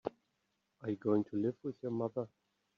Are 0.81 0.89
you 0.89 0.95
going 0.95 1.25
to 1.25 1.35
live 1.35 1.57
with 1.61 1.75
your 1.83 1.91
mother? 1.91 2.27